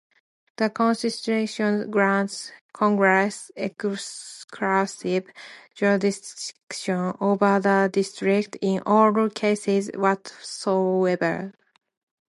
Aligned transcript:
The 0.57 0.71
Constitution 0.71 1.91
grants 1.91 2.51
Congress 2.73 3.51
exclusive 3.55 5.25
jurisdiction 5.75 7.13
over 7.21 7.59
the 7.59 7.87
District 7.93 8.57
in 8.63 8.81
all 8.83 9.29
cases 9.29 9.91
whatsoever. 9.93 11.53